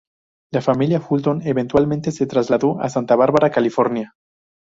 La 0.51 0.61
familia 0.61 0.99
Fulton 0.99 1.43
eventualmente 1.45 2.11
se 2.11 2.25
trasladó 2.25 2.81
a 2.81 2.89
Santa 2.89 3.15
Bárbara, 3.15 3.51
California. 3.51 4.15